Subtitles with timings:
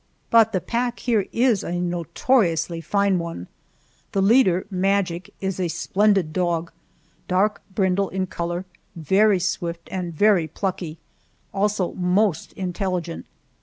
[0.31, 3.47] But the pack here is a notoriously fine one.
[4.13, 4.65] The leader.
[4.71, 6.71] Magic, is a splendid dog,
[7.27, 10.97] dark brindle in color, very swift and very plucky,
[11.53, 13.27] also most intelligent.